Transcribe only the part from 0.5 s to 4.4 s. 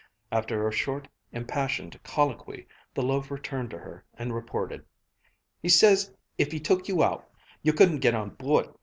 a short impassioned colloquy, the loafer turned to her and